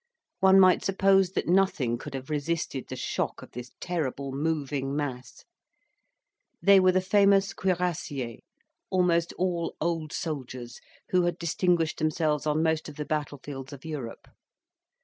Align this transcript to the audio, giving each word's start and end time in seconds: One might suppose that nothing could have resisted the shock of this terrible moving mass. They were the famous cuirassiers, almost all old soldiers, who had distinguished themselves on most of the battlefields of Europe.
One 0.39 0.59
might 0.59 0.83
suppose 0.83 1.33
that 1.33 1.47
nothing 1.47 1.99
could 1.99 2.15
have 2.15 2.31
resisted 2.31 2.85
the 2.89 2.95
shock 2.95 3.43
of 3.43 3.51
this 3.51 3.69
terrible 3.79 4.31
moving 4.31 4.95
mass. 4.95 5.45
They 6.59 6.79
were 6.79 6.91
the 6.91 7.01
famous 7.01 7.53
cuirassiers, 7.53 8.39
almost 8.89 9.31
all 9.33 9.75
old 9.79 10.11
soldiers, 10.11 10.79
who 11.09 11.21
had 11.25 11.37
distinguished 11.37 11.99
themselves 11.99 12.47
on 12.47 12.63
most 12.63 12.89
of 12.89 12.95
the 12.95 13.05
battlefields 13.05 13.73
of 13.73 13.85
Europe. 13.85 14.27